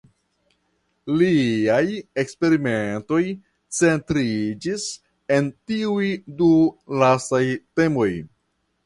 Liaj 1.17 1.83
eksperimentoj 2.23 3.19
centriĝis 3.81 4.87
en 5.37 5.51
tiuj 5.73 6.09
du 6.41 6.49
lastaj 7.03 7.43
temoj. 7.83 8.09